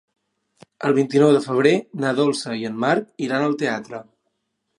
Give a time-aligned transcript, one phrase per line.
[0.87, 1.73] El vint-i-nou de febrer
[2.05, 4.03] na Dolça i en Marc iran al teatre.